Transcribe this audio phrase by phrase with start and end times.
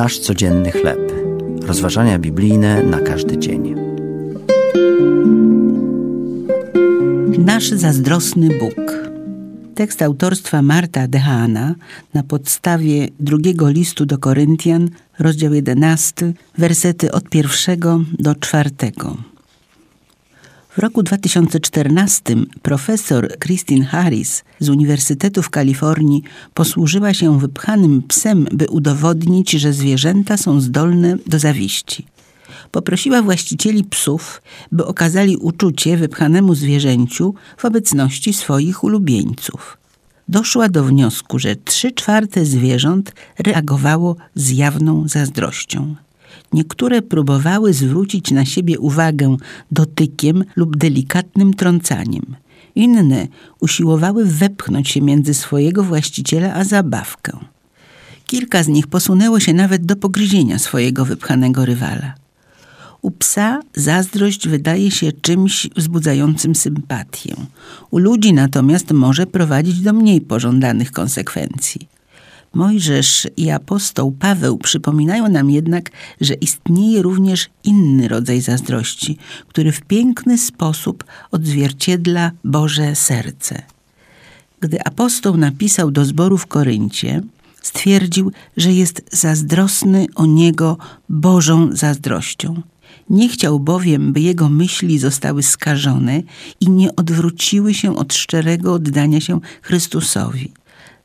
[0.00, 1.12] Nasz codzienny chleb.
[1.62, 3.74] Rozważania biblijne na każdy dzień.
[7.38, 9.08] Nasz zazdrosny Bóg.
[9.74, 11.74] Tekst autorstwa Marta Dehana
[12.14, 14.88] na podstawie drugiego listu do Koryntian,
[15.18, 19.29] rozdział 11, wersety od pierwszego do czwartego.
[20.70, 26.22] W roku 2014 profesor Christine Harris z Uniwersytetu w Kalifornii
[26.54, 32.06] posłużyła się wypchanym psem, by udowodnić, że zwierzęta są zdolne do zawiści.
[32.70, 39.78] Poprosiła właścicieli psów, by okazali uczucie wypchanemu zwierzęciu w obecności swoich ulubieńców.
[40.28, 45.94] Doszła do wniosku, że trzy czwarte zwierząt reagowało z jawną zazdrością.
[46.52, 49.36] Niektóre próbowały zwrócić na siebie uwagę
[49.70, 52.36] dotykiem lub delikatnym trącaniem.
[52.74, 53.28] Inne
[53.60, 57.32] usiłowały wepchnąć się między swojego właściciela a zabawkę.
[58.26, 62.14] Kilka z nich posunęło się nawet do pogryzienia swojego wypchanego rywala.
[63.02, 67.34] U psa zazdrość wydaje się czymś wzbudzającym sympatię.
[67.90, 71.88] U ludzi natomiast może prowadzić do mniej pożądanych konsekwencji.
[72.54, 79.80] Mojżesz i apostoł Paweł przypominają nam jednak, że istnieje również inny rodzaj zazdrości, który w
[79.80, 83.62] piękny sposób odzwierciedla Boże serce.
[84.60, 87.22] Gdy apostoł napisał do zboru w Koryncie,
[87.62, 90.78] stwierdził, że jest zazdrosny o niego
[91.08, 92.62] Bożą zazdrością.
[93.10, 96.22] Nie chciał bowiem, by jego myśli zostały skażone
[96.60, 100.52] i nie odwróciły się od szczerego oddania się Chrystusowi.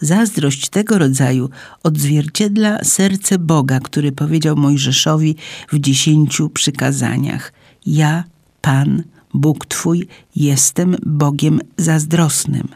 [0.00, 1.50] Zazdrość tego rodzaju
[1.82, 5.36] odzwierciedla serce Boga, który powiedział Mojżeszowi
[5.72, 7.52] w dziesięciu przykazaniach:
[7.86, 8.24] Ja,
[8.60, 9.02] Pan,
[9.34, 10.06] Bóg Twój,
[10.36, 12.68] jestem Bogiem zazdrosnym.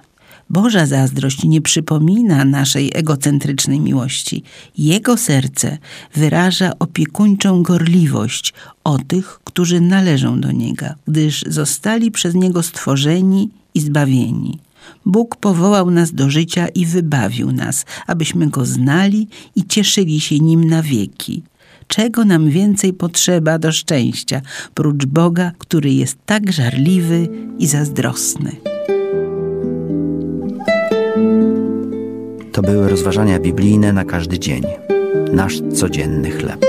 [0.50, 4.42] Boża zazdrość nie przypomina naszej egocentrycznej miłości.
[4.78, 5.78] Jego serce
[6.14, 8.54] wyraża opiekuńczą gorliwość
[8.84, 14.58] o tych, którzy należą do Niego, gdyż zostali przez Niego stworzeni i zbawieni.
[15.06, 20.64] Bóg powołał nas do życia i wybawił nas, abyśmy Go znali i cieszyli się Nim
[20.64, 21.42] na wieki.
[21.86, 24.40] Czego nam więcej potrzeba do szczęścia,
[24.74, 27.28] prócz Boga, który jest tak żarliwy
[27.58, 28.56] i zazdrosny?
[32.52, 34.62] To były rozważania biblijne na każdy dzień.
[35.32, 36.66] Nasz codzienny chleb.